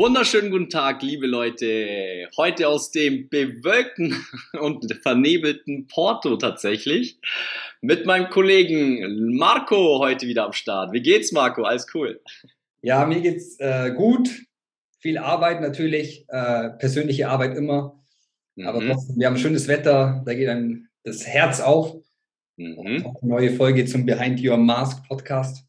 [0.00, 2.26] Wunderschönen guten Tag, liebe Leute.
[2.38, 4.16] Heute aus dem bewölkten
[4.58, 7.20] und vernebelten Porto tatsächlich.
[7.82, 10.94] Mit meinem Kollegen Marco heute wieder am Start.
[10.94, 11.64] Wie geht's, Marco?
[11.64, 12.18] Alles cool?
[12.80, 14.30] Ja, mir geht's äh, gut.
[15.00, 18.02] Viel Arbeit natürlich, äh, persönliche Arbeit immer.
[18.56, 18.66] Mhm.
[18.68, 21.94] Aber trotzdem, wir haben schönes Wetter, da geht dann das Herz auf.
[22.56, 23.04] Mhm.
[23.20, 25.66] neue Folge zum Behind Your Mask Podcast.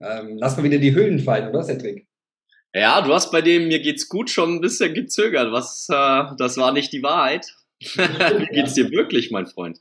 [0.00, 2.07] Ähm, lass mal wieder die Hüllen fallen, oder Cedric?
[2.78, 5.50] Ja, du hast bei dem Mir geht's gut schon ein bisschen gezögert.
[5.50, 7.46] Was, äh, das war nicht die Wahrheit.
[7.80, 9.80] Wie geht's dir wirklich, mein Freund?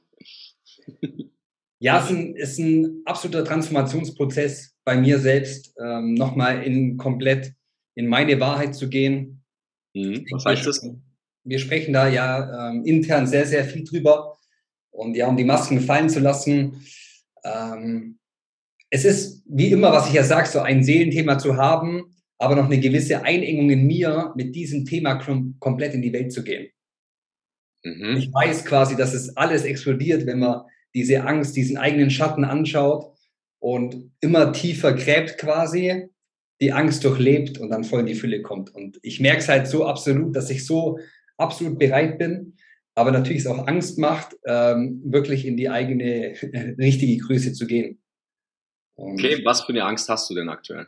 [1.79, 7.53] Ja, es ist ein, ist ein absoluter Transformationsprozess bei mir selbst, ähm, nochmal in komplett
[7.93, 9.43] in meine Wahrheit zu gehen.
[9.93, 10.25] Mhm.
[10.31, 10.89] Was heißt das?
[11.43, 14.37] Wir sprechen da ja ähm, intern sehr, sehr viel drüber.
[14.89, 16.84] Und ja, um die Masken fallen zu lassen.
[17.43, 18.17] Ähm,
[18.89, 22.66] es ist wie immer, was ich ja sage, so ein Seelenthema zu haben, aber noch
[22.66, 25.16] eine gewisse Einengung in mir, mit diesem Thema
[25.60, 26.70] komplett in die Welt zu gehen.
[27.84, 28.18] Mhm.
[28.18, 30.62] Ich weiß quasi, dass es alles explodiert, wenn man
[30.94, 33.16] diese Angst, diesen eigenen Schatten anschaut
[33.60, 36.10] und immer tiefer gräbt quasi,
[36.62, 38.74] die Angst durchlebt und dann voll in die Fülle kommt.
[38.74, 40.99] Und ich merke es halt so absolut, dass ich so
[41.38, 42.55] absolut bereit bin,
[42.96, 46.34] aber natürlich es auch Angst macht, ähm, wirklich in die eigene
[46.79, 48.01] richtige Größe zu gehen.
[48.96, 50.88] Und okay, was für eine Angst hast du denn aktuell?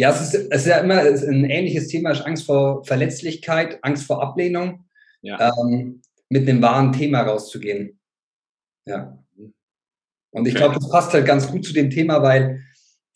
[0.00, 4.22] Ja, es ist, es ist ja immer ein ähnliches Thema, Angst vor Verletzlichkeit, Angst vor
[4.22, 4.86] Ablehnung,
[5.20, 5.52] ja.
[5.60, 8.00] ähm, mit einem wahren Thema rauszugehen.
[8.86, 9.22] Ja.
[10.30, 12.62] Und ich glaube, das passt halt ganz gut zu dem Thema, weil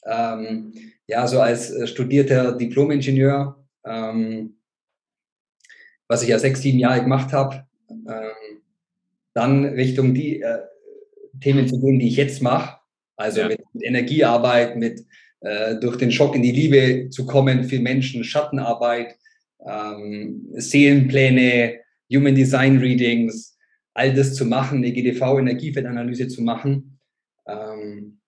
[0.05, 0.75] ähm,
[1.07, 4.59] ja, so als äh, studierter Diplom-Ingenieur, ähm,
[6.07, 8.61] was ich ja sechs, sieben Jahre gemacht habe, ähm,
[9.33, 10.59] dann Richtung die äh,
[11.41, 12.79] Themen zu gehen, die ich jetzt mache,
[13.17, 13.49] also ja.
[13.49, 15.07] mit, mit Energiearbeit, mit
[15.45, 19.15] äh, durch den Schock in die Liebe zu kommen für Menschen, Schattenarbeit,
[19.67, 21.81] ähm, Seelenpläne,
[22.11, 23.57] Human Design Readings,
[23.93, 26.99] all das zu machen, eine GDV-Energiefeldanalyse zu machen,
[27.47, 28.21] ähm,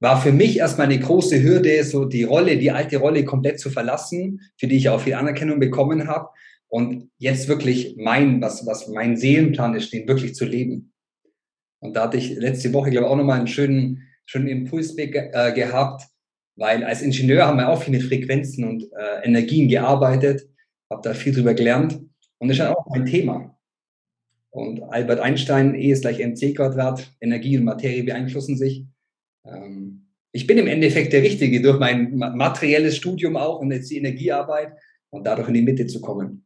[0.00, 3.70] war für mich erstmal eine große Hürde, so die Rolle, die alte Rolle komplett zu
[3.70, 6.28] verlassen, für die ich auch viel Anerkennung bekommen habe
[6.66, 10.92] und jetzt wirklich mein, was, was mein Seelenplan ist, den wirklich zu leben.
[11.78, 15.52] Und da hatte ich letzte Woche, glaube ich, auch nochmal einen schönen, schönen Impuls äh,
[15.52, 16.08] gehabt,
[16.56, 20.48] weil als Ingenieur haben wir auch viel mit Frequenzen und äh, Energien gearbeitet,
[20.90, 22.00] habe da viel drüber gelernt
[22.38, 23.56] und das ist halt auch mein Thema.
[24.50, 28.84] Und Albert Einstein, E ist gleich mc Quadrat, Energie und Materie beeinflussen sich.
[29.44, 33.98] Ähm, ich bin im Endeffekt der Richtige durch mein materielles Studium auch und jetzt die
[33.98, 34.72] Energiearbeit
[35.10, 36.44] und dadurch in die Mitte zu kommen.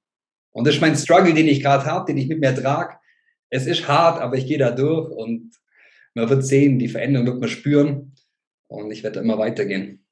[0.50, 2.96] Und das ist mein Struggle, den ich gerade habe, den ich mit mir trage.
[3.50, 5.52] Es ist hart, aber ich gehe da durch und
[6.14, 8.12] man wird sehen, die Veränderung wird man spüren.
[8.68, 10.04] Und ich werde immer weitergehen.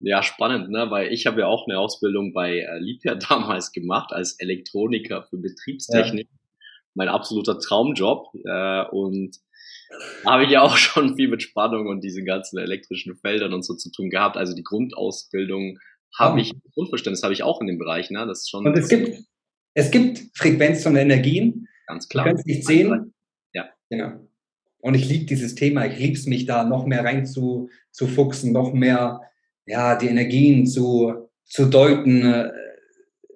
[0.00, 0.90] Ja, spannend, ne?
[0.90, 5.36] weil ich habe ja auch eine Ausbildung bei äh, Lipia damals gemacht als Elektroniker für
[5.36, 6.28] Betriebstechnik.
[6.30, 6.38] Ja.
[6.94, 8.28] Mein absoluter Traumjob.
[8.44, 9.36] Äh, und
[10.24, 13.74] habe ich ja auch schon viel mit Spannung und diesen ganzen elektrischen Feldern und so
[13.74, 14.36] zu tun gehabt.
[14.36, 15.78] Also die Grundausbildung
[16.18, 18.10] habe ich, Grundverständnis habe ich auch in dem Bereich.
[18.10, 18.26] Ne?
[18.26, 19.24] Das ist schon und es gibt,
[19.74, 21.68] es gibt Frequenzen und Energien.
[21.86, 22.24] Ganz klar.
[22.24, 23.14] Du kannst nicht sehen.
[23.54, 23.70] Ja.
[23.88, 24.28] Genau.
[24.82, 25.86] Und ich liebe dieses Thema.
[25.86, 29.20] Ich liebe es, mich da noch mehr rein zu, zu fuchsen, noch mehr
[29.64, 32.50] ja, die Energien zu, zu deuten, äh,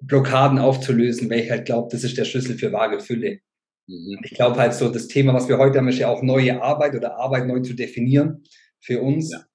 [0.01, 3.39] Blockaden aufzulösen, weil ich halt glaube, das ist der Schlüssel für wahre Fülle.
[3.87, 4.19] Mhm.
[4.23, 6.95] Ich glaube halt so, das Thema, was wir heute haben, ist ja auch neue Arbeit
[6.95, 8.43] oder Arbeit neu zu definieren
[8.81, 9.31] für uns.
[9.31, 9.45] Ja.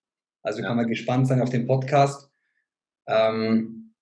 [0.43, 0.69] Also ja.
[0.69, 2.31] kann man gespannt sein auf den Podcast.
[3.07, 3.93] Ähm,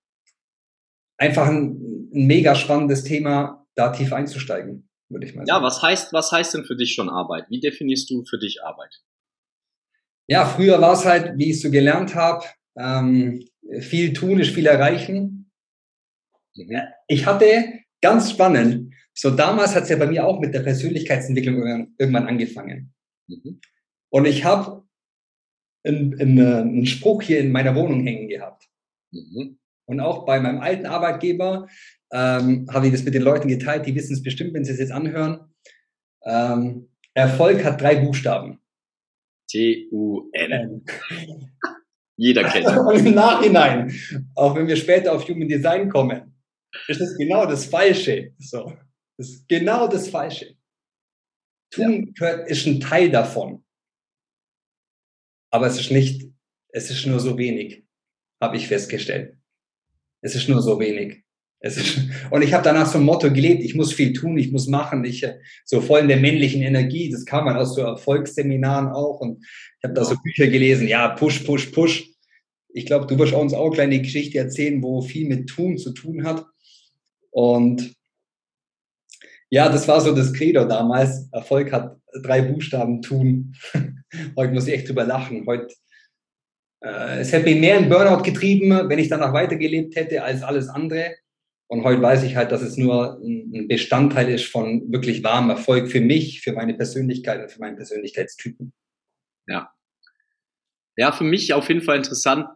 [1.17, 5.61] einfach ein, ein mega spannendes Thema, da tief einzusteigen würde ich mal sagen.
[5.61, 7.45] Ja, was heißt, was heißt denn für dich schon Arbeit?
[7.49, 9.01] Wie definierst du für dich Arbeit?
[10.27, 12.45] Ja, früher war es halt, wie ich es so gelernt habe,
[12.77, 13.45] ähm,
[13.79, 15.51] viel tun ist viel erreichen.
[16.55, 16.81] Mhm.
[17.07, 21.93] Ich hatte, ganz spannend, so damals hat es ja bei mir auch mit der Persönlichkeitsentwicklung
[21.97, 22.93] irgendwann angefangen.
[23.27, 23.59] Mhm.
[24.09, 24.83] Und ich habe
[25.83, 28.69] einen, einen, Spruch hier in meiner Wohnung hängen gehabt.
[29.11, 29.59] Mhm.
[29.85, 31.67] Und auch bei meinem alten Arbeitgeber
[32.11, 34.79] ähm, habe ich das mit den Leuten geteilt, die wissen es bestimmt, wenn sie es
[34.79, 35.53] jetzt anhören.
[36.23, 38.59] Ähm, Erfolg hat drei Buchstaben.
[39.49, 40.85] T-U-N.
[42.17, 42.77] Jeder kennt es.
[42.77, 43.93] Und im Nachhinein,
[44.35, 46.35] auch wenn wir später auf Human Design kommen,
[46.87, 48.33] ist das genau das Falsche.
[48.39, 48.73] So,
[49.17, 50.55] das ist genau das Falsche.
[51.71, 52.29] Tun ja.
[52.45, 53.63] ist ein Teil davon.
[55.53, 56.31] Aber es ist nicht,
[56.69, 57.85] es ist nur so wenig,
[58.41, 59.37] habe ich festgestellt.
[60.21, 61.23] Es ist nur so wenig.
[61.61, 61.99] Ist,
[62.31, 65.05] und ich habe danach so ein Motto gelebt, ich muss viel tun, ich muss machen,
[65.05, 65.25] ich
[65.63, 69.83] so voll in der männlichen Energie, das kam man aus so Erfolgsseminaren auch und ich
[69.83, 72.09] habe da so Bücher gelesen, ja, push, push, push.
[72.73, 75.91] ich glaube, du wirst uns auch eine kleine Geschichte erzählen, wo viel mit Tun zu
[75.91, 76.45] tun hat.
[77.29, 77.93] Und
[79.51, 81.29] ja, das war so das Credo damals.
[81.31, 83.53] Erfolg hat drei Buchstaben tun.
[84.35, 85.45] Heute muss ich echt drüber lachen.
[85.45, 85.73] Heute,
[86.83, 90.69] äh, es hätte mich mehr in Burnout getrieben, wenn ich danach weitergelebt hätte, als alles
[90.69, 91.15] andere.
[91.71, 95.89] Und heute weiß ich halt, dass es nur ein Bestandteil ist von wirklich wahrem Erfolg
[95.89, 98.73] für mich, für meine Persönlichkeit und für meinen Persönlichkeitstypen.
[99.47, 99.71] Ja.
[100.97, 102.47] Ja, für mich auf jeden Fall interessant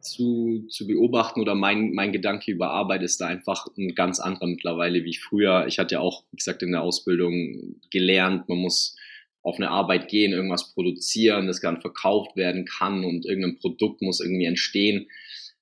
[0.00, 4.46] zu, zu beobachten oder mein, mein Gedanke über Arbeit ist da einfach ein ganz anderer
[4.46, 5.66] mittlerweile wie früher.
[5.66, 8.94] Ich hatte ja auch, wie gesagt, in der Ausbildung gelernt, man muss
[9.42, 14.20] auf eine Arbeit gehen, irgendwas produzieren, das dann verkauft werden kann und irgendein Produkt muss
[14.20, 15.08] irgendwie entstehen.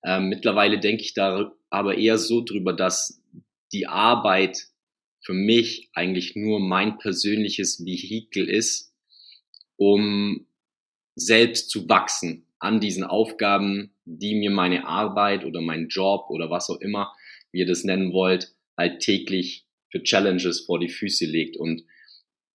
[0.04, 3.22] Ähm, mittlerweile denke ich da aber eher so drüber, dass
[3.72, 4.58] die Arbeit
[5.24, 8.94] für mich eigentlich nur mein persönliches Vehikel ist,
[9.76, 10.46] um
[11.16, 16.68] selbst zu wachsen an diesen Aufgaben, die mir meine Arbeit oder mein Job oder was
[16.70, 17.14] auch immer,
[17.52, 21.56] wie ihr das nennen wollt, halt täglich für Challenges vor die Füße legt.
[21.56, 21.84] Und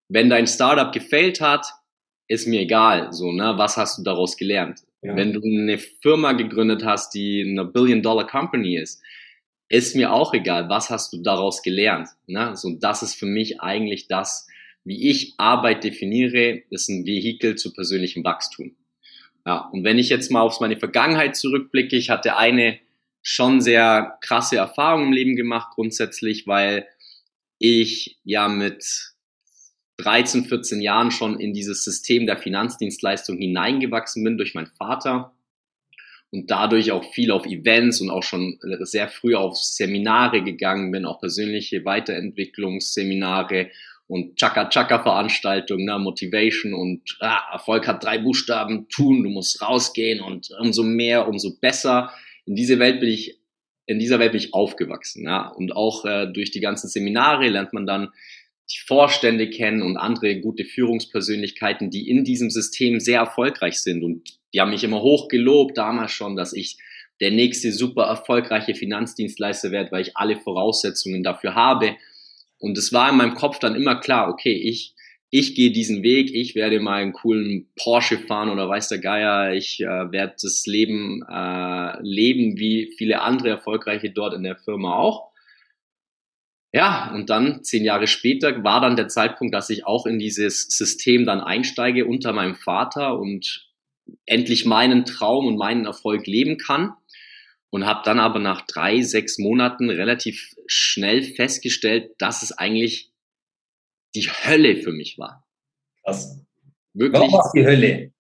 [0.08, 1.66] wenn dein Startup gefällt hat,
[2.28, 4.82] ist mir egal, so, ne, was hast du daraus gelernt?
[5.02, 5.16] Ja.
[5.16, 9.02] Wenn du eine Firma gegründet hast, die eine Billion-Dollar-Company ist,
[9.70, 12.10] ist mir auch egal, was hast du daraus gelernt.
[12.28, 12.56] Ne?
[12.56, 14.48] So, das ist für mich eigentlich das,
[14.84, 18.76] wie ich Arbeit definiere, ist ein Vehikel zu persönlichem Wachstum.
[19.46, 22.80] Ja, und wenn ich jetzt mal auf meine Vergangenheit zurückblicke, ich hatte eine
[23.22, 26.88] schon sehr krasse Erfahrung im Leben gemacht grundsätzlich, weil
[27.58, 29.14] ich ja mit
[30.00, 35.34] 13, 14 Jahren schon in dieses System der Finanzdienstleistung hineingewachsen bin durch meinen Vater
[36.32, 41.06] und dadurch auch viel auf Events und auch schon sehr früh auf Seminare gegangen bin,
[41.06, 43.72] auch persönliche Weiterentwicklungsseminare
[44.08, 50.50] und Chaka-Chaka-Veranstaltungen, ne, Motivation und ah, Erfolg hat drei Buchstaben, tun, du musst rausgehen und
[50.60, 52.12] umso mehr, umso besser.
[52.46, 53.40] In diese Welt bin ich,
[53.86, 55.26] in dieser Welt bin ich aufgewachsen.
[55.26, 58.10] Ja, und auch äh, durch die ganzen Seminare lernt man dann
[58.72, 64.04] die Vorstände kennen und andere gute Führungspersönlichkeiten, die in diesem System sehr erfolgreich sind.
[64.04, 66.78] Und die haben mich immer hoch gelobt, damals schon, dass ich
[67.20, 71.96] der nächste super erfolgreiche Finanzdienstleister werde, weil ich alle Voraussetzungen dafür habe.
[72.60, 74.94] Und es war in meinem Kopf dann immer klar, okay, ich,
[75.32, 79.54] ich gehe diesen Weg, ich werde mal einen coolen Porsche fahren oder weiß der Geier,
[79.54, 84.96] ich äh, werde das Leben äh, leben wie viele andere Erfolgreiche dort in der Firma
[84.96, 85.29] auch.
[86.72, 90.68] Ja, und dann zehn Jahre später war dann der Zeitpunkt, dass ich auch in dieses
[90.68, 93.72] System dann einsteige unter meinem Vater und
[94.26, 96.94] endlich meinen Traum und meinen Erfolg leben kann.
[97.72, 103.12] Und habe dann aber nach drei, sechs Monaten relativ schnell festgestellt, dass es eigentlich
[104.16, 105.46] die Hölle für mich war.
[106.04, 106.44] Was?
[106.94, 107.32] Wirklich?
[107.32, 108.12] Warum die Hölle?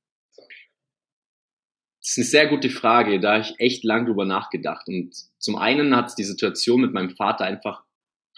[2.01, 4.87] Das ist eine sehr gute Frage, da habe ich echt lang drüber nachgedacht.
[4.87, 7.83] Und zum einen hat es die Situation mit meinem Vater einfach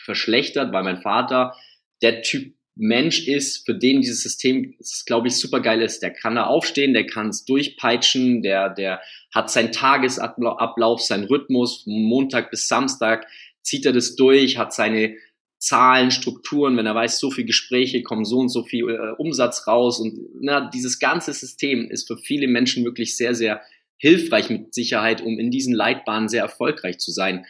[0.03, 1.55] verschlechtert, weil mein Vater
[2.01, 4.75] der Typ Mensch ist, für den dieses System,
[5.05, 6.01] glaube ich, super geil ist.
[6.01, 9.01] Der kann da aufstehen, der kann es durchpeitschen, der, der
[9.33, 13.27] hat seinen Tagesablauf, seinen Rhythmus, Montag bis Samstag
[13.61, 15.15] zieht er das durch, hat seine
[15.59, 19.67] Zahlen, Strukturen, wenn er weiß, so viele Gespräche kommen so und so viel äh, Umsatz
[19.67, 23.61] raus und na, dieses ganze System ist für viele Menschen wirklich sehr, sehr
[23.97, 27.45] hilfreich mit Sicherheit, um in diesen Leitbahnen sehr erfolgreich zu sein.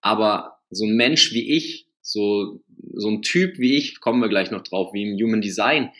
[0.00, 2.60] Aber so ein Mensch wie ich, so,
[2.92, 5.90] so ein Typ wie ich, kommen wir gleich noch drauf, wie im Human Design,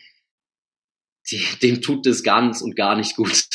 [1.30, 3.48] die, dem tut das ganz und gar nicht gut.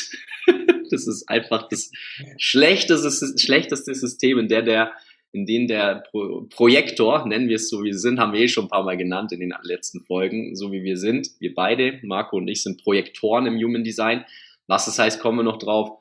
[0.90, 1.92] das ist einfach das
[2.38, 4.94] schlechteste, schlechteste System, in der der,
[5.34, 8.48] in dem der Pro Projektor, nennen wir es so wie wir sind, haben wir eh
[8.48, 11.30] schon ein paar Mal genannt in den letzten Folgen, so wie wir sind.
[11.40, 14.24] Wir beide, Marco und ich, sind Projektoren im Human Design.
[14.68, 16.00] Was das heißt, kommen wir noch drauf,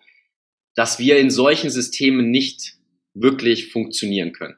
[0.76, 2.76] dass wir in solchen Systemen nicht
[3.12, 4.56] wirklich funktionieren können.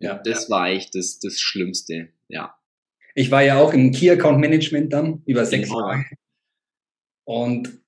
[0.00, 0.20] Ja.
[0.24, 2.54] Das war echt das, das Schlimmste, ja.
[3.14, 5.88] Ich war ja auch im Key Account Management dann über sechs genau.
[5.88, 6.04] Jahre.
[7.24, 7.80] Und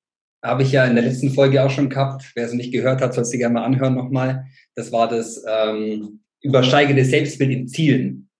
[0.42, 2.30] habe ich ja in der letzten Folge auch schon gehabt.
[2.34, 4.46] Wer es nicht gehört hat, soll es sich gerne mal anhören nochmal.
[4.74, 8.30] Das war das ähm, übersteigende Selbstbild in Zielen.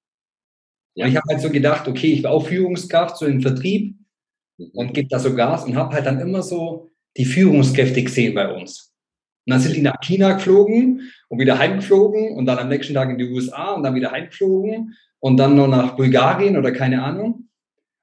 [0.95, 1.05] Ja.
[1.05, 3.97] Und ich habe halt so gedacht, okay, ich war auch Führungskraft, so im Vertrieb
[4.57, 4.71] mhm.
[4.75, 8.53] und gebe da so Gas und habe halt dann immer so die Führungskräfte gesehen bei
[8.53, 8.86] uns.
[9.47, 13.11] Und dann sind die nach China geflogen und wieder heimgeflogen und dann am nächsten Tag
[13.11, 17.49] in die USA und dann wieder heimgeflogen und dann noch nach Bulgarien oder keine Ahnung.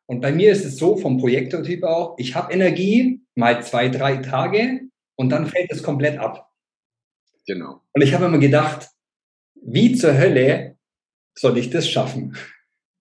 [0.06, 4.18] Und bei mir ist es so vom Projektortyp auch, ich habe Energie mal zwei, drei
[4.18, 4.82] Tage
[5.16, 6.50] und dann fällt es komplett ab.
[7.46, 7.82] Genau.
[7.92, 8.90] Und ich habe immer gedacht,
[9.62, 10.78] wie zur Hölle
[11.38, 12.38] soll ich das schaffen?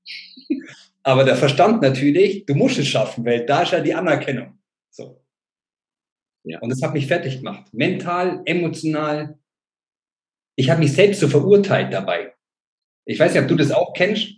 [1.05, 4.59] Aber der Verstand natürlich, du musst es schaffen, weil da ist ja die Anerkennung.
[6.45, 6.61] Ja.
[6.61, 7.73] Und das hat mich fertig gemacht.
[7.73, 9.39] Mental, emotional.
[10.57, 12.35] Ich habe mich selbst so verurteilt dabei.
[13.05, 14.35] Ich weiß nicht, ob du das auch kennst.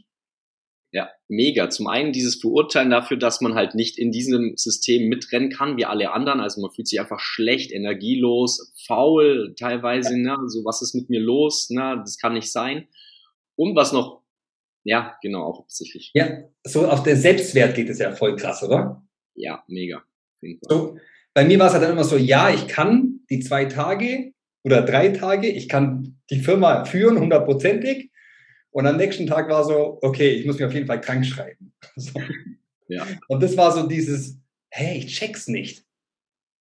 [0.92, 1.70] Ja, mega.
[1.70, 5.86] Zum einen dieses Verurteilen dafür, dass man halt nicht in diesem System mitrennen kann wie
[5.86, 6.40] alle anderen.
[6.40, 10.16] Also man fühlt sich einfach schlecht, energielos, faul teilweise.
[10.16, 10.36] Ja.
[10.36, 10.48] Ne?
[10.48, 11.70] So, was ist mit mir los?
[11.70, 12.00] Ne?
[12.04, 12.86] Das kann nicht sein.
[13.56, 14.22] Und was noch,
[14.84, 16.10] ja, genau, auch hauptsächlich.
[16.14, 19.04] Ja, so auf den Selbstwert geht es ja voll krass, oder?
[19.34, 20.04] Ja, mega.
[20.68, 20.98] So,
[21.34, 24.82] bei mir war es halt dann immer so, ja, ich kann die zwei Tage oder
[24.82, 28.10] drei Tage, ich kann die Firma führen, hundertprozentig.
[28.70, 31.72] Und am nächsten Tag war so, okay, ich muss mich auf jeden Fall krank schreiben.
[31.96, 32.20] So.
[32.88, 33.06] Ja.
[33.28, 34.38] Und das war so dieses,
[34.70, 35.84] hey, ich check's nicht.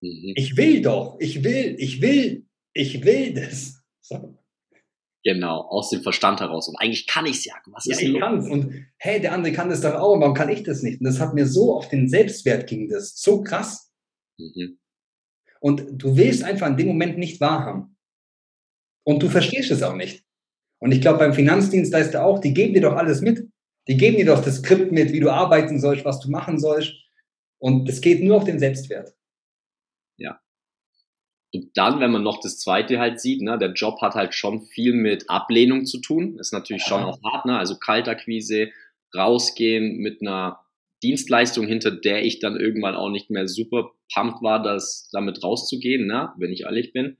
[0.01, 0.33] Mhm.
[0.35, 3.81] Ich will doch, ich will, ich will, ich will das.
[4.01, 4.37] So.
[5.23, 6.67] Genau, aus dem Verstand heraus.
[6.67, 7.55] Und eigentlich kann ich's ja.
[7.67, 8.47] Was ja, ich kann's.
[8.47, 10.19] Und hey, der andere kann das doch auch.
[10.19, 10.99] Warum kann ich das nicht?
[10.99, 13.15] Und das hat mir so auf den Selbstwert ging das.
[13.15, 13.92] So krass.
[14.37, 14.79] Mhm.
[15.59, 17.95] Und du willst einfach in dem Moment nicht wahrhaben.
[19.05, 20.25] Und du verstehst es auch nicht.
[20.79, 23.47] Und ich glaube, beim Finanzdienstleister auch, die geben dir doch alles mit.
[23.87, 26.93] Die geben dir doch das Skript mit, wie du arbeiten sollst, was du machen sollst.
[27.59, 29.13] Und es geht nur auf den Selbstwert.
[30.17, 30.41] Ja.
[31.53, 34.61] Und dann, wenn man noch das zweite halt sieht, ne, der Job hat halt schon
[34.61, 36.37] viel mit Ablehnung zu tun.
[36.39, 36.89] Ist natürlich ja.
[36.89, 37.57] schon auch hart, ne?
[37.57, 38.71] Also Kaltakquise,
[39.15, 40.62] rausgehen mit einer
[41.03, 46.07] Dienstleistung, hinter der ich dann irgendwann auch nicht mehr super pumped war, das damit rauszugehen,
[46.07, 47.17] ne, wenn ich ehrlich bin.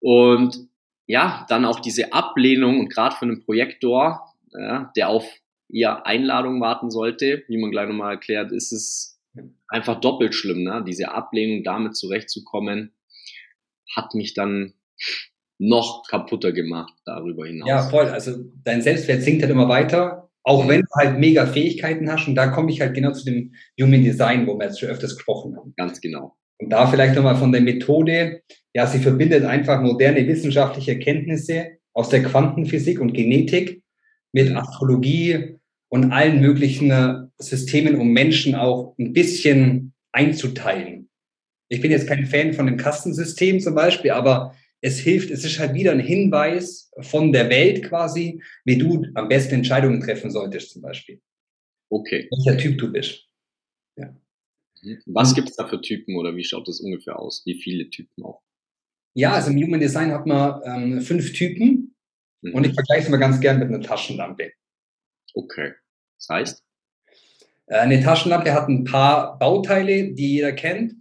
[0.00, 0.68] Und
[1.06, 4.20] ja, dann auch diese Ablehnung und gerade für einen Projektor,
[4.52, 5.28] ja, der auf
[5.68, 9.20] ihr Einladung warten sollte, wie man gleich nochmal erklärt, ist es
[9.68, 10.84] einfach doppelt schlimm, ne?
[10.86, 12.94] Diese Ablehnung, damit zurechtzukommen,
[13.94, 14.74] hat mich dann
[15.58, 17.68] noch kaputter gemacht darüber hinaus.
[17.68, 18.06] Ja, voll.
[18.06, 20.68] Also dein Selbstwert sinkt halt immer weiter, auch mhm.
[20.68, 22.28] wenn du halt mega Fähigkeiten hast.
[22.28, 25.16] Und da komme ich halt genau zu dem Human Design, wo wir jetzt schon öfters
[25.16, 25.74] gesprochen haben.
[25.76, 26.36] Ganz genau.
[26.58, 28.42] Und da vielleicht nochmal von der Methode.
[28.72, 33.82] Ja, sie verbindet einfach moderne wissenschaftliche Erkenntnisse aus der Quantenphysik und Genetik
[34.32, 35.56] mit Astrologie
[35.88, 41.08] und allen möglichen Systemen, um Menschen auch ein bisschen einzuteilen.
[41.68, 45.58] Ich bin jetzt kein Fan von dem Kastensystem zum Beispiel, aber es hilft, es ist
[45.58, 50.72] halt wieder ein Hinweis von der Welt quasi, wie du am besten Entscheidungen treffen solltest
[50.72, 51.20] zum Beispiel.
[51.90, 52.28] Okay.
[52.30, 53.26] Welcher Typ du bist.
[53.96, 54.14] Ja.
[54.82, 54.98] Mhm.
[55.06, 57.42] Was gibt es da für Typen oder wie schaut das ungefähr aus?
[57.46, 58.42] Wie viele Typen auch?
[59.14, 61.94] Ja, also im Human Design hat man ähm, fünf Typen
[62.42, 62.54] mhm.
[62.54, 64.52] und ich vergleiche es mal ganz gern mit einer Taschenlampe.
[65.34, 65.72] Okay.
[66.18, 66.64] Das heißt?
[67.66, 70.94] Äh, eine Taschenlampe hat ein paar Bauteile, die jeder kennt.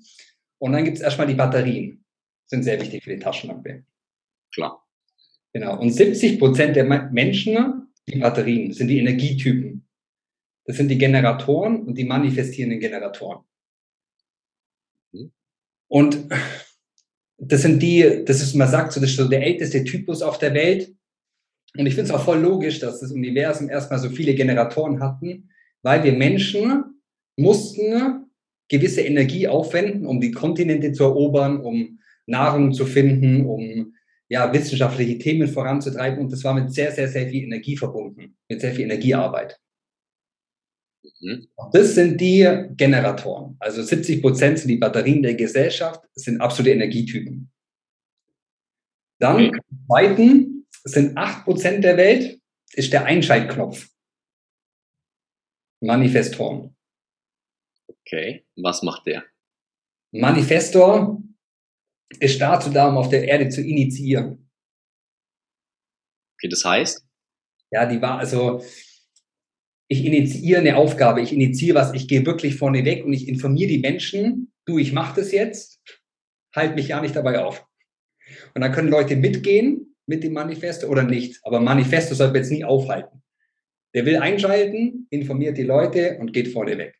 [0.60, 2.04] Und dann gibt es erstmal die Batterien.
[2.47, 3.83] Sind sehr wichtig für die Taschenlampe.
[4.53, 4.85] Klar.
[5.53, 5.79] Genau.
[5.79, 9.87] Und 70 Prozent der Menschen, die Batterien, sind die Energietypen.
[10.65, 13.43] Das sind die Generatoren und die manifestierenden Generatoren.
[15.87, 16.27] Und
[17.37, 20.39] das sind die, das ist, man sagt so, das ist so der älteste Typus auf
[20.39, 20.93] der Welt.
[21.77, 25.49] Und ich finde es auch voll logisch, dass das Universum erstmal so viele Generatoren hatten,
[25.81, 27.01] weil wir Menschen
[27.37, 28.31] mussten
[28.67, 33.94] gewisse Energie aufwenden, um die Kontinente zu erobern, um Nahrung zu finden, um
[34.27, 36.20] ja, wissenschaftliche Themen voranzutreiben.
[36.20, 39.60] Und das war mit sehr, sehr, sehr viel Energie verbunden, mit sehr viel Energiearbeit.
[41.22, 41.48] Mhm.
[41.72, 43.55] Das sind die Generatoren.
[43.60, 47.51] Also 70 Prozent sind die Batterien der Gesellschaft, sind absolute Energietypen.
[49.20, 49.60] Dann, okay.
[49.88, 52.39] zweiten, sind 8 Prozent der Welt,
[52.74, 53.89] ist der Einschaltknopf.
[55.82, 56.75] Manifestoren.
[57.88, 59.24] Okay, was macht der?
[60.12, 61.22] Manifestor
[62.22, 64.50] ist dazu da, um auf der Erde zu initiieren.
[66.38, 67.05] Okay, das heißt?
[67.72, 68.63] Ja, die war, also
[69.88, 73.69] ich initiiere eine Aufgabe, ich initiiere was, ich gehe wirklich vorne weg und ich informiere
[73.69, 75.81] die Menschen, du, ich mache das jetzt,
[76.55, 77.65] halt mich ja nicht dabei auf.
[78.53, 81.39] Und dann können Leute mitgehen mit dem Manifesto oder nicht.
[81.43, 83.24] Aber Manifesto soll jetzt nie aufhalten.
[83.93, 87.00] Der will einschalten, informiert die Leute und geht vorne weg.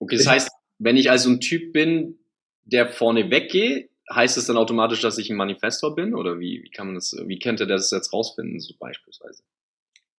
[0.00, 2.18] Okay, das heißt, wenn ich also ein Typ bin,
[2.70, 6.14] der vorne weggeht, heißt es dann automatisch, dass ich ein Manifestor bin?
[6.14, 9.42] Oder wie, wie kann man das, wie könnte der das jetzt rausfinden, so beispielsweise?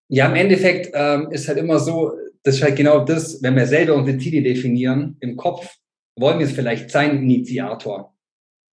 [0.10, 2.14] Ja, im Endeffekt ähm, ist halt immer so,
[2.44, 5.78] das ist halt genau das, wenn wir selber unsere Ziele definieren, im Kopf
[6.16, 8.16] wollen wir es vielleicht sein, Initiator.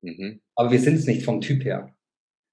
[0.02, 0.40] Mhm.
[0.54, 1.94] Aber wir sind es nicht vom Typ her.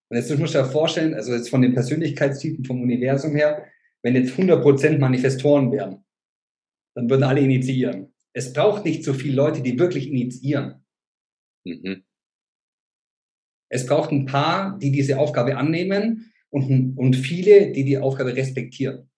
[0.09, 3.65] Und jetzt muss ich dir vorstellen, also jetzt von den Persönlichkeitstypen vom Universum her,
[4.03, 6.03] wenn jetzt 100% Manifestoren wären,
[6.95, 8.13] dann würden alle initiieren.
[8.33, 10.82] Es braucht nicht so viele Leute, die wirklich initiieren.
[11.65, 12.03] Mhm.
[13.69, 19.09] Es braucht ein paar, die diese Aufgabe annehmen und, und viele, die die Aufgabe respektieren.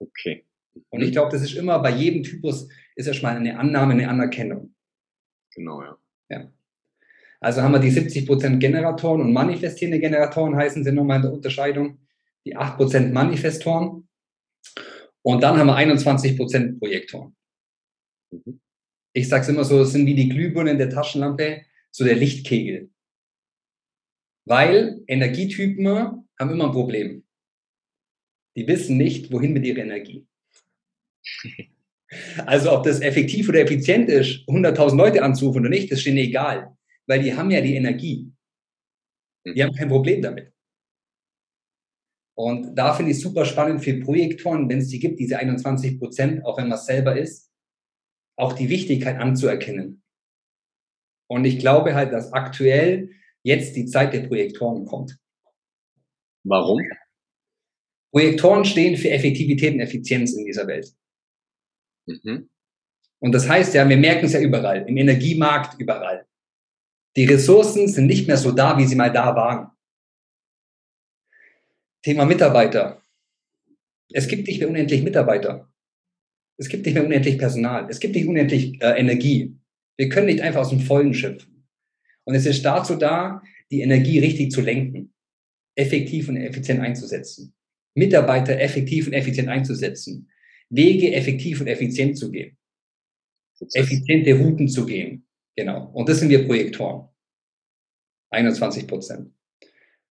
[0.00, 0.44] Okay.
[0.88, 4.74] Und ich glaube, das ist immer bei jedem Typus ist erstmal eine Annahme, eine Anerkennung.
[5.54, 5.98] Genau, ja.
[6.28, 6.52] ja.
[7.40, 11.98] Also haben wir die 70% Generatoren und manifestierende Generatoren heißen sie nochmal in der Unterscheidung.
[12.44, 14.08] Die 8% Manifestoren.
[15.22, 17.36] Und dann haben wir 21% Projektoren.
[18.30, 18.60] Mhm.
[19.12, 22.90] Ich sage es immer so, es sind wie die Glühbirnen der Taschenlampe, so der Lichtkegel.
[24.46, 27.24] Weil Energietypen haben immer ein Problem.
[28.56, 30.26] Die wissen nicht, wohin mit ihrer Energie.
[32.44, 36.16] Also ob das effektiv oder effizient ist, 100.000 Leute anzurufen oder nicht, das ist ihnen
[36.16, 36.76] egal,
[37.06, 38.32] weil die haben ja die Energie.
[39.46, 40.52] Die haben kein Problem damit.
[42.36, 46.44] Und da finde ich super spannend für Projektoren, wenn es die gibt, diese 21 Prozent,
[46.44, 47.49] auch wenn man es selber ist,
[48.40, 50.02] auch die Wichtigkeit anzuerkennen.
[51.28, 53.10] Und ich glaube halt, dass aktuell
[53.42, 55.16] jetzt die Zeit der Projektoren kommt.
[56.44, 56.80] Warum?
[58.12, 60.92] Projektoren stehen für Effektivität und Effizienz in dieser Welt.
[62.06, 62.50] Mhm.
[63.20, 66.26] Und das heißt ja, wir merken es ja überall, im Energiemarkt überall.
[67.16, 69.70] Die Ressourcen sind nicht mehr so da, wie sie mal da waren.
[72.02, 73.02] Thema Mitarbeiter.
[74.12, 75.70] Es gibt nicht mehr unendlich Mitarbeiter.
[76.60, 77.86] Es gibt nicht mehr unendlich Personal.
[77.88, 79.56] Es gibt nicht unendlich äh, Energie.
[79.96, 81.66] Wir können nicht einfach aus dem Vollen schöpfen.
[82.24, 85.14] Und es ist dazu da, die Energie richtig zu lenken,
[85.74, 87.54] effektiv und effizient einzusetzen,
[87.94, 90.28] Mitarbeiter effektiv und effizient einzusetzen,
[90.68, 92.58] Wege effektiv und effizient zu gehen.
[93.72, 95.26] Effiziente Routen zu gehen.
[95.56, 95.90] Genau.
[95.94, 97.08] Und das sind wir Projektoren.
[98.32, 99.32] 21 Prozent.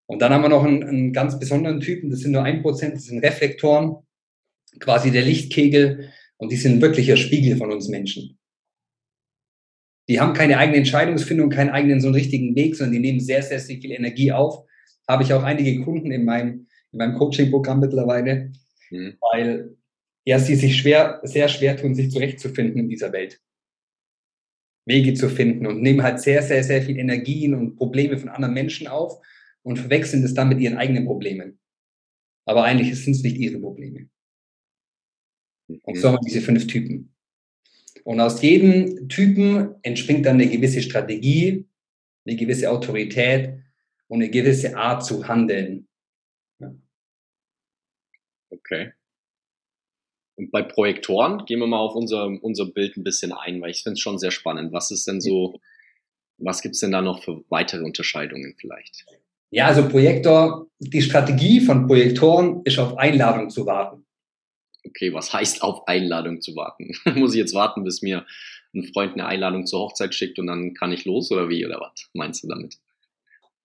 [0.08, 2.96] Und dann haben wir noch einen, einen ganz besonderen Typen, das sind nur ein Prozent,
[2.96, 3.98] das sind Reflektoren,
[4.80, 6.12] quasi der Lichtkegel.
[6.40, 8.40] Und die sind wirklicher Spiegel von uns Menschen.
[10.08, 13.44] Die haben keine eigene Entscheidungsfindung, keinen eigenen so einen richtigen Weg, sondern die nehmen sehr,
[13.44, 14.66] sehr, sehr viel Energie auf.
[15.08, 18.52] Habe ich auch einige Kunden in meinem, in meinem Coaching-Programm mittlerweile,
[18.90, 19.18] mhm.
[19.20, 19.76] weil
[20.26, 23.40] ja, sie sich schwer, sehr schwer tun, sich zurechtzufinden in dieser Welt.
[24.86, 28.54] Wege zu finden und nehmen halt sehr, sehr, sehr viel Energien und Probleme von anderen
[28.54, 29.20] Menschen auf
[29.62, 31.60] und verwechseln das dann mit ihren eigenen Problemen.
[32.46, 34.10] Aber eigentlich sind es nicht ihre Probleme.
[35.84, 37.14] Und so haben wir diese fünf Typen.
[38.04, 41.68] Und aus jedem Typen entspringt dann eine gewisse Strategie,
[42.26, 43.60] eine gewisse Autorität
[44.08, 45.88] und eine gewisse Art zu handeln.
[46.60, 46.74] Ja.
[48.50, 48.94] Okay.
[50.36, 53.84] Und bei Projektoren gehen wir mal auf unser, unser Bild ein bisschen ein, weil ich
[53.84, 54.72] finde es schon sehr spannend.
[54.72, 55.60] Was ist denn so,
[56.38, 59.06] was gibt es denn da noch für weitere Unterscheidungen vielleicht?
[59.52, 64.06] Ja, also Projektor, die Strategie von Projektoren ist auf Einladung zu warten.
[64.86, 66.92] Okay, was heißt auf Einladung zu warten?
[67.16, 68.26] Muss ich jetzt warten, bis mir
[68.74, 71.80] ein Freund eine Einladung zur Hochzeit schickt und dann kann ich los oder wie oder
[71.80, 72.76] was meinst du damit?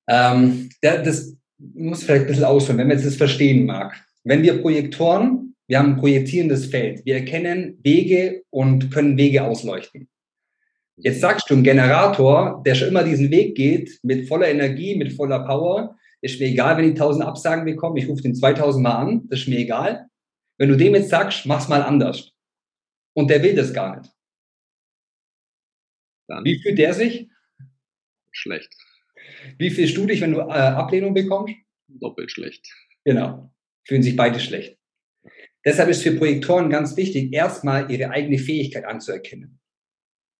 [0.08, 4.02] Ähm, das muss vielleicht ein bisschen ausführen, wenn man jetzt das verstehen mag.
[4.22, 7.04] Wenn wir Projektoren wir haben ein projizierendes Feld.
[7.06, 10.08] Wir erkennen Wege und können Wege ausleuchten.
[10.96, 15.12] Jetzt sagst du, ein Generator, der schon immer diesen Weg geht, mit voller Energie, mit
[15.12, 18.94] voller Power, ist mir egal, wenn ich 1000 Absagen bekomme, ich rufe den 2000 Mal
[18.94, 20.06] an, das ist mir egal.
[20.58, 22.32] Wenn du dem jetzt sagst, mach's mal anders.
[23.14, 24.10] Und der will das gar nicht.
[26.28, 27.28] Dann Wie fühlt der sich?
[28.30, 28.74] Schlecht.
[29.58, 31.54] Wie fühlst du dich, wenn du äh, Ablehnung bekommst?
[31.88, 32.66] Doppelt schlecht.
[33.04, 33.52] Genau.
[33.86, 34.78] Fühlen sich beide schlecht.
[35.64, 39.60] Deshalb ist für Projektoren ganz wichtig, erstmal ihre eigene Fähigkeit anzuerkennen.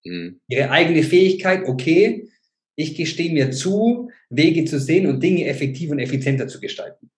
[0.04, 0.40] Mhm.
[0.48, 2.28] Ihre eigene Fähigkeit, okay,
[2.76, 7.10] ich gestehe mir zu, Wege zu sehen und Dinge effektiv und effizienter zu gestalten.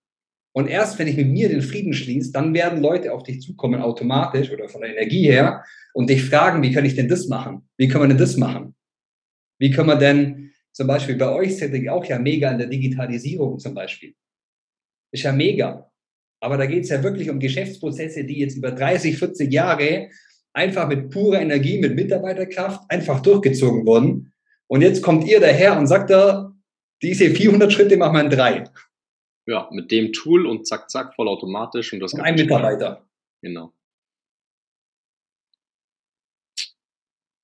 [0.57, 3.83] Und erst wenn ich mit mir den Frieden schließe, dann werden Leute auf dich zukommen
[3.83, 7.69] automatisch oder von der Energie her und dich fragen, wie kann ich denn das machen?
[7.77, 8.75] Wie können wir denn das machen?
[9.59, 13.59] Wie können wir denn zum Beispiel bei euch Cedric auch ja mega in der Digitalisierung
[13.59, 14.15] zum Beispiel.
[15.11, 15.91] Ist ja mega.
[16.41, 20.11] Aber da geht es ja wirklich um Geschäftsprozesse, die jetzt über 30, 40 Jahre
[20.53, 24.33] einfach mit purer Energie, mit Mitarbeiterkraft einfach durchgezogen wurden.
[24.69, 26.53] Und jetzt kommt ihr daher und sagt da,
[27.03, 28.65] diese 400 Schritte machen wir in drei.
[29.47, 33.07] Ja, mit dem Tool und zack, zack, vollautomatisch und das und ein Mitarbeiter.
[33.43, 33.73] Genau.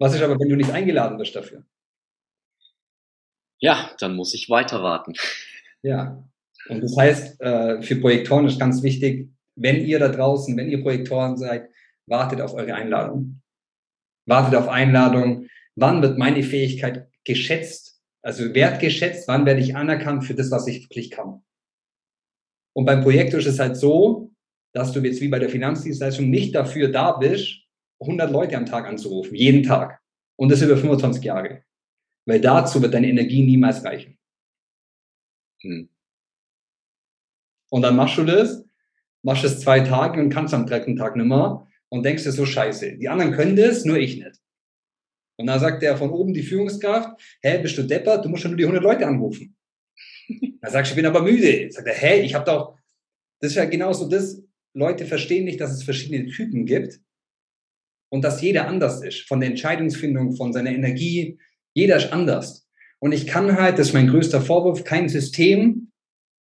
[0.00, 1.64] Was ist aber, wenn du nicht eingeladen wirst dafür?
[3.60, 5.12] Ja, dann muss ich weiter warten.
[5.82, 6.24] Ja,
[6.68, 10.82] und das heißt, äh, für Projektoren ist ganz wichtig, wenn ihr da draußen, wenn ihr
[10.82, 11.68] Projektoren seid,
[12.06, 13.42] wartet auf eure Einladung.
[14.26, 15.48] Wartet auf Einladung.
[15.76, 19.28] Wann wird meine Fähigkeit geschätzt, also wertgeschätzt?
[19.28, 21.42] Wann werde ich anerkannt für das, was ich wirklich kann?
[22.74, 24.30] Und beim Projektor ist es halt so,
[24.72, 27.60] dass du jetzt wie bei der Finanzdienstleistung nicht dafür da bist,
[28.00, 30.00] 100 Leute am Tag anzurufen, jeden Tag.
[30.36, 31.62] Und das über 25 Jahre.
[32.26, 34.18] Weil dazu wird deine Energie niemals reichen.
[35.62, 35.88] Hm.
[37.70, 38.64] Und dann machst du das,
[39.22, 42.46] machst es zwei Tage und kannst am dritten Tag nicht mehr und denkst dir so
[42.46, 42.98] scheiße.
[42.98, 44.40] Die anderen können das, nur ich nicht.
[45.38, 48.24] Und dann sagt der von oben die Führungskraft, hä, bist du deppert?
[48.24, 49.56] Du musst schon nur die 100 Leute anrufen.
[50.60, 51.70] Dann sagst du, ich bin aber müde.
[51.70, 52.78] Sagt er, hä, ich habe doch,
[53.40, 54.42] das ist ja genauso das,
[54.74, 57.00] Leute verstehen nicht, dass es verschiedene Typen gibt
[58.10, 61.38] und dass jeder anders ist, von der Entscheidungsfindung, von seiner Energie,
[61.74, 62.68] jeder ist anders.
[63.00, 65.92] Und ich kann halt, das ist mein größter Vorwurf, kein System,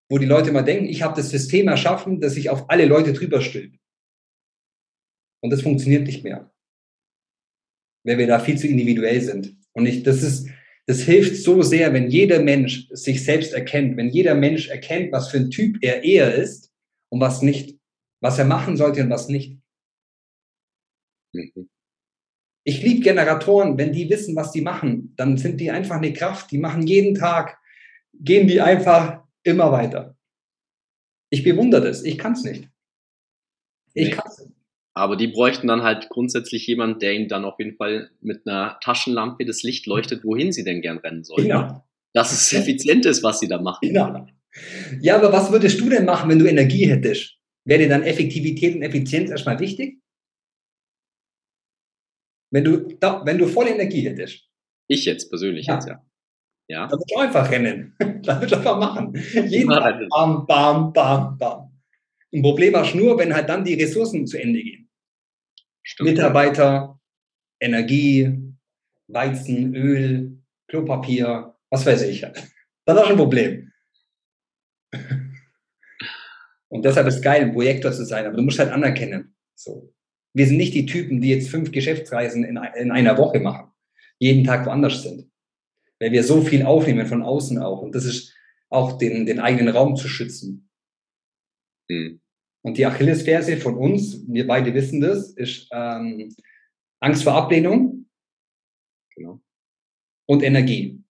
[0.10, 3.14] wo die Leute immer denken, ich habe das System erschaffen, das sich auf alle Leute
[3.14, 3.80] drüber stülpt.
[5.42, 6.52] Und das funktioniert nicht mehr.
[8.04, 9.56] Weil wir da viel zu individuell sind.
[9.74, 10.50] Und ich, das ist,
[10.90, 15.30] das hilft so sehr, wenn jeder Mensch sich selbst erkennt, wenn jeder Mensch erkennt, was
[15.30, 16.74] für ein Typ er eher ist
[17.10, 17.78] und was nicht,
[18.22, 19.60] was er machen sollte und was nicht.
[21.32, 21.70] Mhm.
[22.64, 26.50] Ich liebe Generatoren, wenn die wissen, was die machen, dann sind die einfach eine Kraft,
[26.50, 27.60] die machen jeden Tag,
[28.16, 30.18] gehen die einfach immer weiter.
[31.30, 32.68] Ich bewundere das, ich kann es nicht.
[33.94, 34.16] Ich nee.
[34.16, 34.59] kann es nicht.
[35.00, 38.80] Aber die bräuchten dann halt grundsätzlich jemand, der ihnen dann auf jeden Fall mit einer
[38.82, 41.44] Taschenlampe das Licht leuchtet, wohin sie denn gern rennen sollen.
[41.44, 41.84] Genau.
[42.14, 43.88] Dass es effizient ist, was sie da machen.
[43.88, 44.28] Genau.
[45.00, 47.38] Ja, aber was würdest du denn machen, wenn du Energie hättest?
[47.66, 50.02] Wäre dir dann Effektivität und Effizienz erstmal wichtig?
[52.52, 52.88] Wenn du,
[53.26, 54.50] wenn du volle Energie hättest.
[54.88, 55.76] Ich jetzt persönlich ja.
[55.76, 56.04] jetzt, ja.
[56.68, 56.88] Ja.
[56.88, 57.96] Dann würdest du einfach rennen.
[58.00, 59.14] Dann würdest du einfach machen.
[59.48, 61.72] Jeden Tag bam, bam, bam, bam.
[62.32, 64.79] Ein Problem hast du nur, wenn halt dann die Ressourcen zu Ende gehen.
[65.90, 66.12] Stimmt.
[66.12, 67.00] Mitarbeiter,
[67.60, 68.54] Energie,
[69.08, 72.22] Weizen, Öl, Klopapier, was weiß ich.
[72.22, 73.72] Dann hast du ein Problem.
[76.68, 79.36] Und deshalb ist es geil, ein Projektor zu sein, aber du musst halt anerkennen.
[79.56, 79.92] So.
[80.36, 83.72] Wir sind nicht die Typen, die jetzt fünf Geschäftsreisen in, in einer Woche machen,
[84.20, 85.32] jeden Tag woanders sind.
[86.00, 87.82] Weil wir so viel aufnehmen von außen auch.
[87.82, 88.36] Und das ist
[88.70, 90.70] auch den, den eigenen Raum zu schützen.
[91.90, 92.22] Mhm.
[92.62, 96.36] Und die Achillesferse von uns, wir beide wissen das, ist ähm,
[97.00, 98.10] Angst vor Ablehnung
[99.16, 99.42] genau.
[100.28, 101.02] und Energie.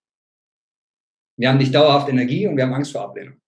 [1.37, 3.39] Wir haben nicht dauerhaft Energie und wir haben Angst vor Ablehnung.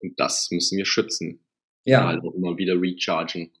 [0.00, 1.44] Und das müssen wir schützen.
[1.84, 2.06] Ja.
[2.06, 3.52] Also immer wieder rechargen.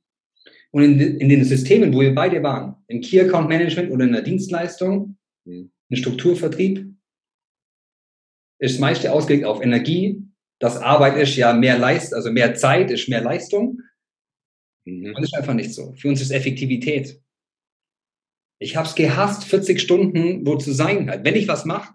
[0.70, 4.12] Und in, in, den Systemen, wo wir beide waren, im Key Account Management oder in
[4.12, 5.70] der Dienstleistung, mhm.
[5.88, 6.94] im Strukturvertrieb,
[8.58, 10.22] ist das meiste ausgelegt auf Energie.
[10.62, 13.80] Das Arbeit ist ja mehr Leist, also mehr Zeit ist mehr Leistung.
[14.84, 15.06] Mhm.
[15.06, 15.92] Und das ist einfach nicht so.
[15.94, 17.20] Für uns ist Effektivität.
[18.60, 21.24] Ich habe es gehasst, 40 Stunden wo zu sein halt.
[21.24, 21.92] Wenn ich was mache,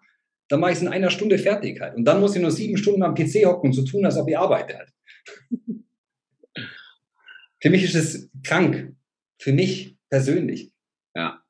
[0.49, 1.95] dann mache ich es in einer Stunde fertig halt.
[1.95, 4.27] Und dann muss ich nur sieben Stunden am PC hocken und so tun, als ob
[4.27, 4.91] ich arbeite halt.
[7.61, 8.97] Für mich ist es krank.
[9.39, 10.73] Für mich persönlich.
[11.15, 11.41] Ja.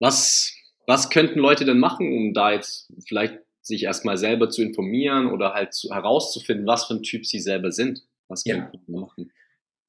[0.00, 0.52] Was,
[0.88, 5.54] was könnten Leute denn machen, um da jetzt vielleicht sich erstmal selber zu informieren oder
[5.54, 8.06] halt zu, herauszufinden, was für ein Typ sie selber sind?
[8.28, 8.70] Was ja.
[8.86, 9.32] machen?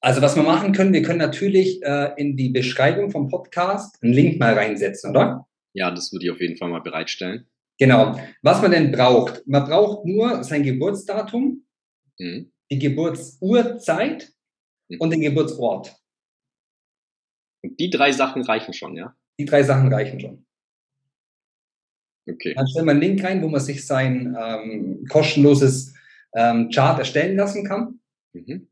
[0.01, 4.13] Also was wir machen können, wir können natürlich äh, in die Beschreibung vom Podcast einen
[4.13, 5.47] Link mal reinsetzen, oder?
[5.73, 7.47] Ja, das würde ich auf jeden Fall mal bereitstellen.
[7.77, 8.17] Genau.
[8.41, 9.45] Was man denn braucht?
[9.47, 11.65] Man braucht nur sein Geburtsdatum,
[12.17, 12.51] mhm.
[12.71, 14.31] die Geburtsurzeit
[14.89, 14.97] Mhm.
[14.99, 15.95] und den Geburtsort.
[17.63, 19.15] Und die drei Sachen reichen schon, ja?
[19.39, 20.44] Die drei Sachen reichen schon.
[22.27, 22.53] Okay.
[22.55, 25.93] Dann stellen wir einen Link rein, wo man sich sein ähm, kostenloses
[26.35, 27.99] ähm, Chart erstellen lassen kann.
[28.33, 28.67] Mhm.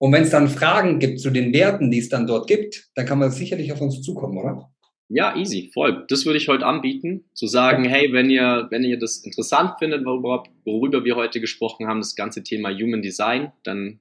[0.00, 3.04] Und wenn es dann Fragen gibt zu den Werten, die es dann dort gibt, dann
[3.04, 4.72] kann man sicherlich auf uns zukommen, oder?
[5.08, 6.04] Ja, easy, voll.
[6.08, 10.04] Das würde ich heute anbieten, zu sagen, hey, wenn ihr, wenn ihr das interessant findet,
[10.04, 14.00] worüber, worüber wir heute gesprochen haben, das ganze Thema Human Design, dann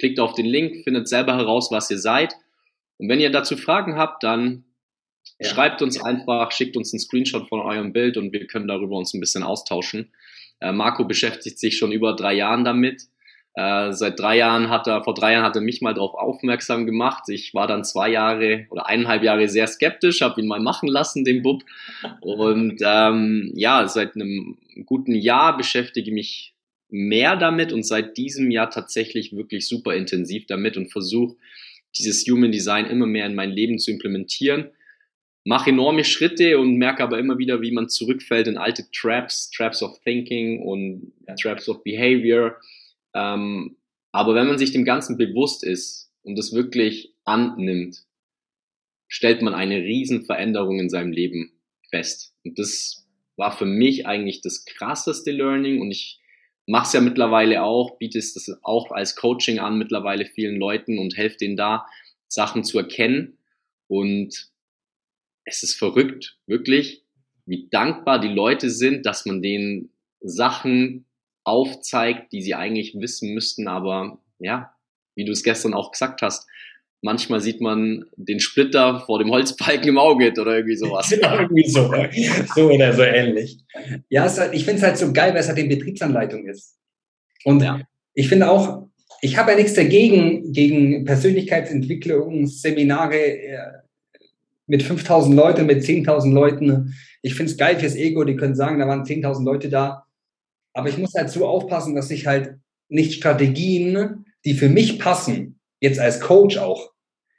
[0.00, 2.34] Klickt auf den Link, findet selber heraus, was ihr seid.
[2.96, 4.64] Und wenn ihr dazu Fragen habt, dann
[5.38, 5.48] ja.
[5.48, 9.14] schreibt uns einfach, schickt uns einen Screenshot von eurem Bild und wir können darüber uns
[9.14, 10.12] ein bisschen austauschen.
[10.60, 13.02] Äh, Marco beschäftigt sich schon über drei Jahren damit.
[13.54, 16.86] Äh, seit drei Jahren hat er, vor drei Jahren hat er mich mal darauf aufmerksam
[16.86, 17.24] gemacht.
[17.28, 21.24] Ich war dann zwei Jahre oder eineinhalb Jahre sehr skeptisch, habe ihn mal machen lassen,
[21.24, 21.64] den Bub.
[22.20, 26.54] Und ähm, ja, seit einem guten Jahr beschäftige ich mich
[26.90, 31.36] mehr damit und seit diesem Jahr tatsächlich wirklich super intensiv damit und versuche
[31.96, 34.70] dieses Human Design immer mehr in mein Leben zu implementieren.
[35.44, 39.82] Mache enorme Schritte und merke aber immer wieder, wie man zurückfällt in alte Traps, Traps
[39.82, 42.56] of Thinking und Traps of Behavior.
[43.14, 43.76] Ähm,
[44.12, 48.04] aber wenn man sich dem Ganzen bewusst ist und das wirklich annimmt,
[49.08, 51.52] stellt man eine riesen Veränderung in seinem Leben
[51.90, 52.34] fest.
[52.44, 56.20] Und das war für mich eigentlich das krasseste Learning und ich
[56.66, 61.38] mach's ja mittlerweile auch, bietest das auch als Coaching an mittlerweile vielen Leuten und helfe
[61.38, 61.86] denen da,
[62.28, 63.38] Sachen zu erkennen.
[63.88, 64.49] Und
[65.44, 67.04] es ist verrückt, wirklich,
[67.46, 71.06] wie dankbar die Leute sind, dass man denen Sachen
[71.44, 74.74] aufzeigt, die sie eigentlich wissen müssten, aber ja,
[75.16, 76.48] wie du es gestern auch gesagt hast,
[77.02, 81.10] manchmal sieht man den Splitter vor dem Holzbalken im Auge oder irgendwie sowas.
[81.22, 81.92] ja, irgendwie so,
[82.54, 83.58] so oder so ähnlich.
[84.08, 86.76] Ja, halt, ich finde es halt so geil, weil es halt in Betriebsanleitung ist.
[87.44, 87.80] Und ja.
[88.14, 88.88] ich finde auch,
[89.22, 93.70] ich habe ja nichts dagegen, gegen Persönlichkeitsentwicklungsseminare äh,
[94.70, 96.94] mit 5000 Leuten, mit 10.000 Leuten.
[97.22, 100.06] Ich finde es geil fürs Ego, die können sagen, da waren 10.000 Leute da.
[100.72, 102.54] Aber ich muss halt so aufpassen, dass ich halt
[102.88, 106.92] nicht Strategien, die für mich passen, jetzt als Coach auch,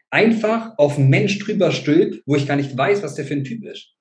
[0.09, 3.45] einfach auf einen Mensch drüber stülpt, wo ich gar nicht weiß, was der für ein
[3.45, 3.95] Typ ist.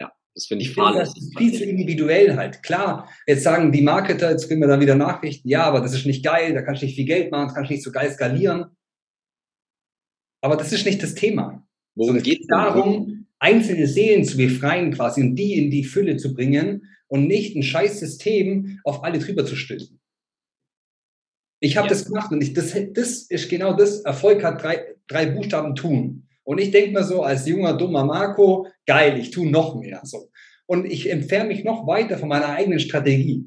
[0.00, 2.62] Ja, das finde ich, ich finde, Das ist viel zu individuell halt.
[2.62, 6.06] Klar, jetzt sagen die Marketer, jetzt kriegen wir dann wieder Nachrichten, ja, aber das ist
[6.06, 8.12] nicht geil, da kannst du nicht viel Geld machen, das kannst du nicht so geil
[8.12, 8.66] skalieren.
[10.40, 11.66] Aber das ist nicht das Thema.
[11.94, 16.34] Worum geht es darum, einzelne Seelen zu befreien quasi und die in die Fülle zu
[16.34, 20.00] bringen und nicht ein scheiß System auf alle drüber zu stülpen.
[21.60, 21.94] Ich habe ja.
[21.94, 24.00] das gemacht und ich, das, das ist genau das.
[24.00, 26.26] Erfolg hat drei, drei Buchstaben tun.
[26.42, 30.00] Und ich denke mir so, als junger, dummer Marco, geil, ich tue noch mehr.
[30.04, 30.30] So.
[30.66, 33.46] Und ich entferne mich noch weiter von meiner eigenen Strategie.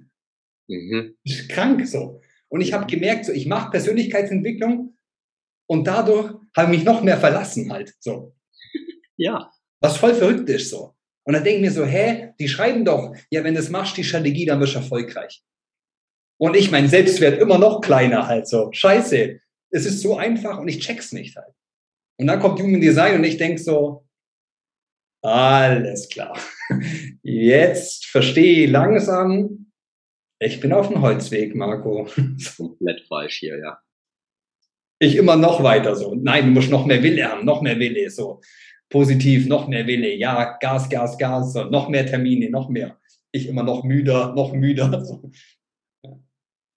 [0.67, 1.15] Mhm.
[1.23, 2.21] Ist krank so.
[2.49, 4.95] Und ich habe gemerkt, so, ich mache Persönlichkeitsentwicklung
[5.67, 7.93] und dadurch habe ich mich noch mehr verlassen halt.
[7.99, 8.33] So.
[9.17, 9.51] Ja.
[9.81, 10.95] Was voll verrückt ist so.
[11.23, 13.97] Und dann denke ich mir so, hä, die schreiben doch, ja, wenn du das machst,
[13.97, 15.43] die Strategie, dann wirst du erfolgreich.
[16.39, 18.69] Und ich mein Selbstwert immer noch kleiner halt so.
[18.71, 19.39] Scheiße.
[19.71, 21.53] Es ist so einfach und ich check's nicht halt.
[22.17, 24.07] Und dann kommt Human Design und ich denk so,
[25.21, 26.37] alles klar.
[27.23, 29.71] Jetzt verstehe ich langsam,
[30.39, 32.07] ich bin auf dem Holzweg, Marco.
[32.57, 33.79] Komplett falsch hier, ja.
[34.99, 36.15] Ich immer noch weiter so.
[36.15, 38.41] Nein, du musst noch mehr Wille haben, noch mehr Wille, so.
[38.89, 41.65] Positiv, noch mehr Wille, ja, Gas, Gas, Gas, so.
[41.65, 42.97] noch mehr Termine, noch mehr.
[43.31, 45.03] Ich immer noch müder, noch müder.
[46.03, 46.21] So.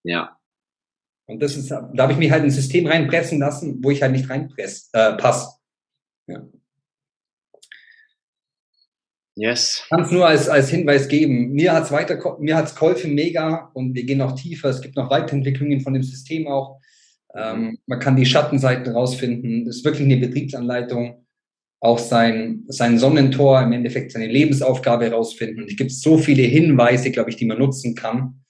[0.02, 0.36] Ja.
[1.26, 4.12] Und das ist, da habe ich mich halt ein System reinpressen lassen, wo ich halt
[4.12, 5.50] nicht reinpress, äh, passe.
[6.26, 6.42] Ja.
[9.36, 9.84] Yes.
[9.88, 11.52] Kann es nur als, als Hinweis geben.
[11.52, 14.68] Mir hat es weiter, mir hat's geholfen, mega, und wir gehen noch tiefer.
[14.68, 16.80] Es gibt noch Weiterentwicklungen von dem System auch.
[17.34, 19.64] Ähm, man kann die Schattenseiten rausfinden.
[19.64, 21.19] Das ist wirklich eine Betriebsanleitung.
[21.80, 25.64] Auch sein, sein Sonnentor, im Endeffekt seine Lebensaufgabe rausfinden.
[25.66, 28.44] Es gibt so viele Hinweise, glaube ich, die man nutzen kann.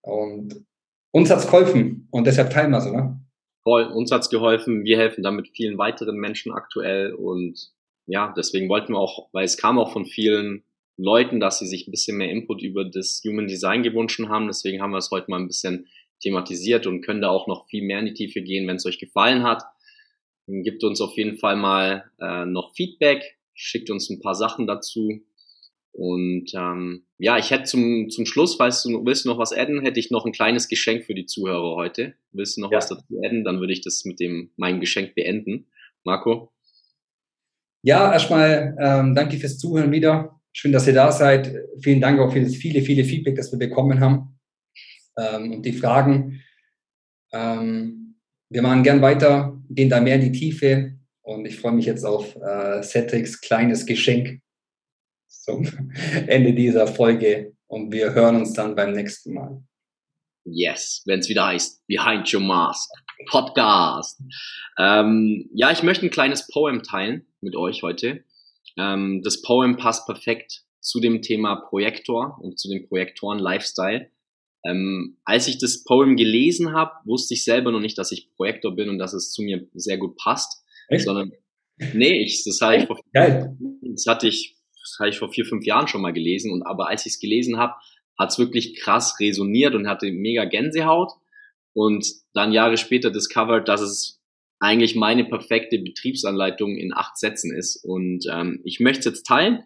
[0.00, 0.64] Und
[1.12, 3.20] uns hat's geholfen und deshalb teilen wir es, oder?
[3.64, 4.84] Voll, uns hat's geholfen.
[4.84, 7.72] Wir helfen damit vielen weiteren Menschen aktuell und
[8.06, 10.64] ja, deswegen wollten wir auch, weil es kam auch von vielen
[10.96, 14.46] Leuten, dass sie sich ein bisschen mehr Input über das Human Design gewünscht haben.
[14.46, 15.86] Deswegen haben wir es heute mal ein bisschen
[16.20, 18.98] thematisiert und können da auch noch viel mehr in die Tiefe gehen, wenn es euch
[18.98, 19.62] gefallen hat.
[20.46, 25.20] Gebt uns auf jeden Fall mal äh, noch Feedback, schickt uns ein paar Sachen dazu.
[25.92, 29.82] Und ähm, ja, ich hätte zum, zum Schluss, falls du willst du noch was adden,
[29.82, 32.14] hätte ich noch ein kleines Geschenk für die Zuhörer heute.
[32.32, 32.78] Willst du noch ja.
[32.78, 33.44] was dazu adden?
[33.44, 35.66] Dann würde ich das mit dem meinem Geschenk beenden.
[36.02, 36.50] Marco?
[37.82, 40.40] Ja, erstmal ähm, danke fürs Zuhören wieder.
[40.52, 41.54] Schön, dass ihr da seid.
[41.82, 44.38] Vielen Dank auch für das viele, viele Feedback, das wir bekommen haben
[45.16, 46.42] ähm, und die Fragen.
[47.32, 48.01] Ähm,
[48.52, 52.04] wir machen gern weiter, gehen da mehr in die Tiefe und ich freue mich jetzt
[52.04, 54.40] auf äh, Cedrics kleines Geschenk
[55.26, 55.66] zum
[56.26, 59.62] Ende dieser Folge und wir hören uns dann beim nächsten Mal.
[60.44, 62.90] Yes, wenn es wieder heißt Behind Your Mask
[63.28, 64.20] Podcast.
[64.78, 68.24] Ähm, ja, ich möchte ein kleines Poem teilen mit euch heute.
[68.76, 74.10] Ähm, das Poem passt perfekt zu dem Thema Projektor und zu dem Projektoren Lifestyle.
[74.64, 78.74] Ähm, als ich das Poem gelesen habe, wusste ich selber noch nicht, dass ich Projektor
[78.74, 80.64] bin und dass es zu mir sehr gut passt.
[80.88, 81.04] Echt?
[81.04, 81.32] Sondern
[81.94, 85.64] nee, ich, das hatte ich vor, das hatte ich das habe ich vor vier, fünf
[85.64, 86.50] Jahren schon mal gelesen.
[86.50, 87.74] Und aber als ich es gelesen habe,
[88.18, 91.12] hat es wirklich krass resoniert und hatte mega Gänsehaut.
[91.72, 94.20] Und dann Jahre später discovered, dass es
[94.58, 97.76] eigentlich meine perfekte Betriebsanleitung in acht Sätzen ist.
[97.76, 99.64] Und ähm, ich möchte es jetzt teilen.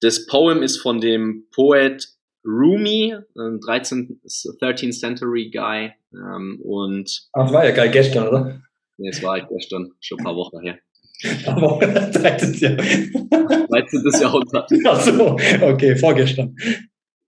[0.00, 2.08] Das Poem ist von dem Poet
[2.44, 5.92] Rumi, ein 13, 13th Century Guy.
[6.12, 8.60] Ähm, und Ach, das war ja geil gestern, oder?
[8.96, 10.78] Nee, es war halt gestern, schon ein paar Wochen her.
[11.46, 12.54] Aber 13.
[12.54, 12.76] Jahr.
[13.68, 14.20] 13.
[14.20, 14.70] Jahrhundert.
[14.86, 16.56] Ach so, okay, vorgestern.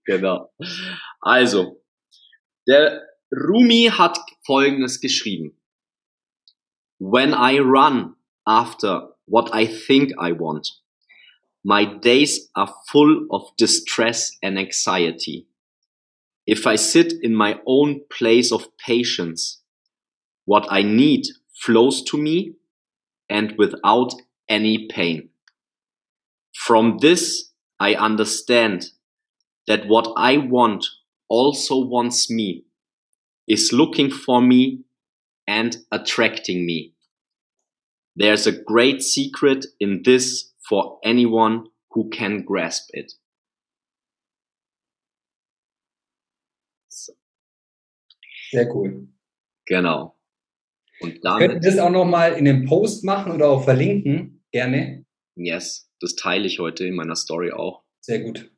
[0.05, 0.51] Genau.
[1.19, 1.81] Also,
[2.67, 5.57] der Rumi hat Folgendes geschrieben.
[6.99, 10.80] When I run after what I think I want,
[11.63, 15.47] my days are full of distress and anxiety.
[16.47, 19.61] If I sit in my own place of patience,
[20.45, 22.53] what I need flows to me
[23.29, 24.13] and without
[24.49, 25.29] any pain.
[26.53, 28.89] From this, I understand
[29.67, 30.85] that what I want
[31.29, 32.65] also wants me,
[33.47, 34.81] is looking for me
[35.47, 36.93] and attracting me.
[38.15, 43.13] There's a great secret in this for anyone who can grasp it.
[46.87, 47.13] So.
[48.51, 49.07] Sehr cool.
[49.65, 50.17] Genau.
[50.99, 51.49] Und damit.
[51.49, 54.43] Könnten das auch nochmal in dem Post machen oder auch verlinken?
[54.51, 55.05] Gerne.
[55.35, 57.83] Yes, das teile ich heute in meiner Story auch.
[58.01, 58.51] Sehr gut.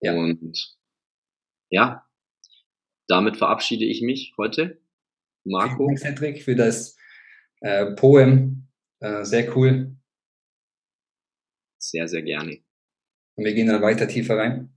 [0.00, 0.14] Ja.
[0.14, 0.76] Und
[1.70, 2.06] ja,
[3.08, 4.80] damit verabschiede ich mich heute.
[5.44, 5.88] Marco.
[5.88, 6.96] Vielen Dank, Cedric, für das
[7.60, 8.68] äh, Poem.
[9.00, 9.97] Äh, sehr cool.
[11.78, 12.58] Sehr, sehr gerne.
[13.36, 14.70] Und wir gehen dann weiter tiefer rein.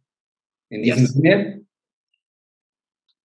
[0.70, 1.14] In diesem yes.
[1.14, 1.68] Sinne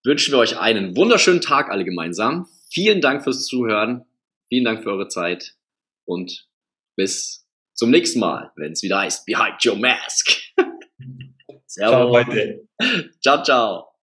[0.04, 2.48] wünschen wir euch einen wunderschönen Tag alle gemeinsam.
[2.70, 4.04] Vielen Dank fürs Zuhören.
[4.48, 5.56] Vielen Dank für eure Zeit
[6.04, 6.48] und
[6.96, 10.30] bis zum nächsten Mal, wenn es wieder heißt Behind Your Mask.
[11.66, 11.74] Servus.
[11.76, 12.68] Ciao, Leute.
[13.20, 13.95] Ciao, ciao.